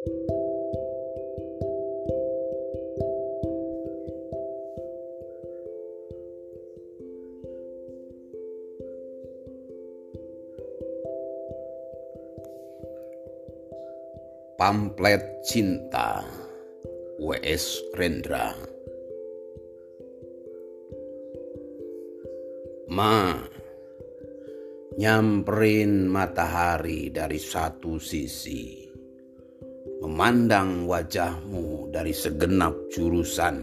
[0.00, 0.16] Pamflet
[15.44, 16.24] Cinta
[17.20, 17.92] W.S.
[17.92, 18.56] Rendra
[22.88, 23.36] Ma
[24.96, 28.79] Nyamperin matahari dari satu sisi
[30.00, 33.60] Memandang wajahmu dari segenap jurusan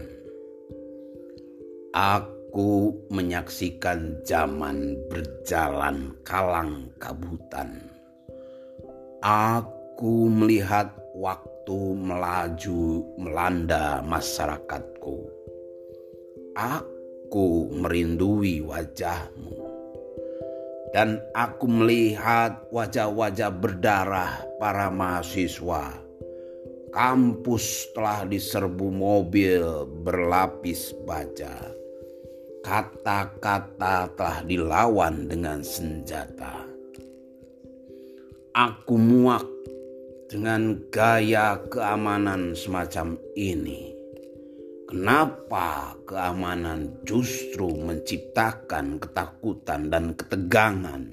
[1.92, 7.82] Aku menyaksikan zaman berjalan kalang kabutan
[9.18, 15.26] Aku melihat waktu melaju melanda masyarakatku.
[16.54, 19.58] Aku merindui wajahmu.
[20.94, 26.07] Dan aku melihat wajah-wajah berdarah para mahasiswa.
[26.98, 31.54] Kampus telah diserbu mobil berlapis baja.
[32.66, 36.66] Kata-kata telah dilawan dengan senjata.
[38.50, 39.46] Aku muak
[40.26, 43.94] dengan gaya keamanan semacam ini?
[44.90, 51.06] Kenapa keamanan justru menciptakan ketakutan dan ketegangan?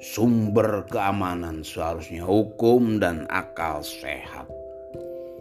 [0.00, 4.48] Sumber keamanan seharusnya hukum dan akal sehat.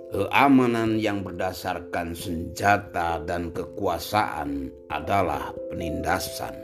[0.10, 6.58] Keamanan yang berdasarkan senjata dan kekuasaan adalah penindasan.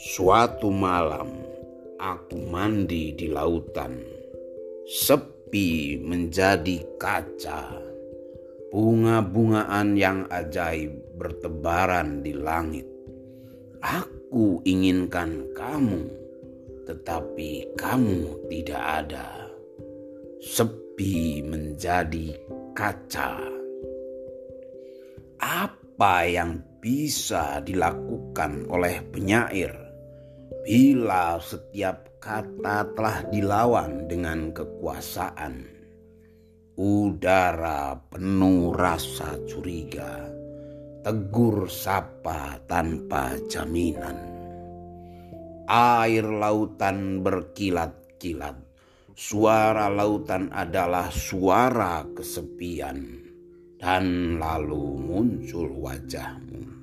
[0.00, 1.36] Suatu malam,
[2.00, 4.00] aku mandi di lautan.
[4.88, 7.76] Sepi menjadi kaca.
[8.72, 12.88] Bunga-bungaan yang ajaib bertebaran di langit.
[13.84, 16.08] Aku inginkan kamu,
[16.88, 19.49] tetapi kamu tidak ada.
[20.40, 22.36] Sepi menjadi
[22.72, 23.40] kaca.
[25.40, 29.90] Apa yang bisa dilakukan oleh penyair?
[30.60, 35.66] bila setiap kata telah dilawan dengan kekuasaan.
[36.80, 40.30] Udara penuh rasa curiga,
[41.04, 44.16] tegur sapa tanpa jaminan.
[45.70, 48.56] Air lautan berkilat-kilat,
[49.14, 53.24] suara lautan adalah suara kesepian,
[53.78, 56.80] dan lalu muncul wajahmu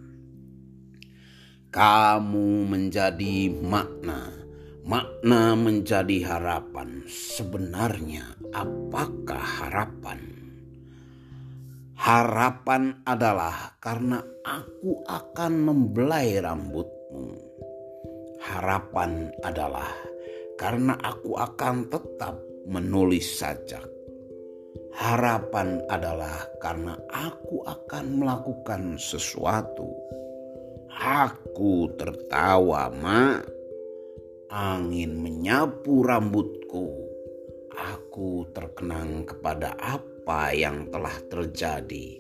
[1.77, 4.33] kamu menjadi makna,
[4.81, 7.05] makna menjadi harapan.
[7.05, 10.19] Sebenarnya, apakah harapan?
[11.97, 17.35] Harapan adalah karena aku akan membelai rambutmu.
[18.41, 19.91] Harapan adalah
[20.57, 23.85] karena aku akan tetap menulis sajak.
[24.97, 30.07] Harapan adalah karena aku akan melakukan sesuatu
[30.97, 33.45] Aku tertawa, Mak.
[34.50, 36.89] Angin menyapu rambutku.
[37.69, 42.18] Aku terkenang kepada apa yang telah terjadi.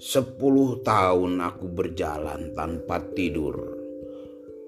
[0.00, 3.75] Sepuluh tahun aku berjalan tanpa tidur.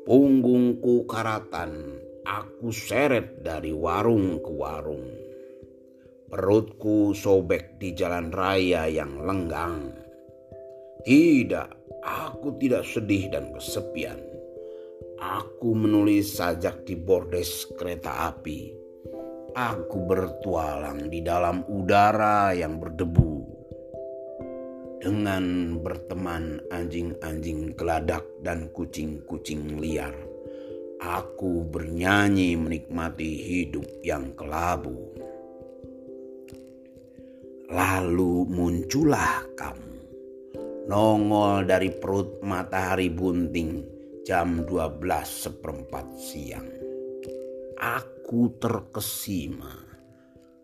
[0.08, 5.04] Punggungku karatan, aku seret dari warung ke warung.
[6.32, 9.92] Perutku sobek di jalan raya yang lenggang.
[11.04, 14.16] Tidak, Aku tidak sedih dan kesepian.
[15.18, 18.72] Aku menulis sajak di bordes kereta api.
[19.52, 23.27] Aku bertualang di dalam udara yang berdebu.
[25.08, 30.12] Dengan berteman anjing-anjing geladak dan kucing-kucing liar.
[31.00, 35.16] Aku bernyanyi menikmati hidup yang kelabu.
[37.72, 39.96] Lalu muncullah kamu
[40.92, 43.80] nongol dari perut matahari bunting
[44.28, 46.68] jam 12 seperempat siang.
[47.80, 49.72] Aku terkesima.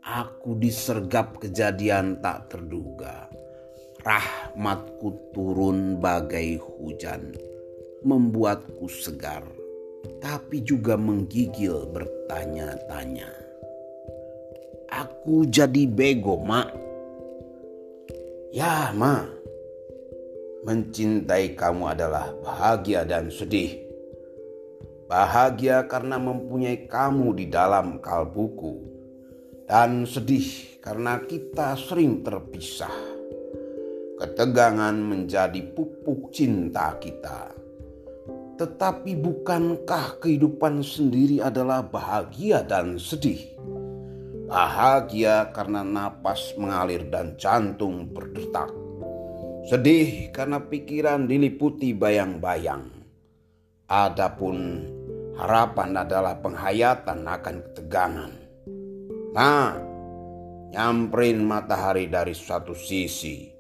[0.05, 3.34] Aku disergap kejadian tak terduga.
[4.05, 7.33] Rahmatku turun bagai hujan,
[8.05, 9.41] membuatku segar,
[10.21, 13.33] tapi juga menggigil bertanya-tanya.
[14.93, 16.69] Aku jadi bego, Mak.
[18.53, 19.25] Ya, Mak
[20.69, 23.89] Mencintai kamu adalah bahagia dan sedih.
[25.09, 28.85] Bahagia karena mempunyai kamu di dalam kalbuku,
[29.65, 33.13] dan sedih karena kita sering terpisah.
[34.25, 37.53] Ketegangan menjadi pupuk cinta kita.
[38.56, 43.53] Tetapi bukankah kehidupan sendiri adalah bahagia dan sedih?
[44.49, 48.73] Bahagia karena napas mengalir dan jantung berdetak.
[49.69, 52.97] Sedih karena pikiran diliputi bayang-bayang.
[53.93, 54.88] Adapun
[55.37, 58.32] harapan adalah penghayatan akan ketegangan.
[59.37, 59.76] Nah,
[60.73, 63.54] nyamperin matahari dari satu sisi,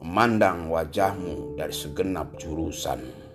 [0.00, 3.29] memandang wajahmu dari segenap jurusan.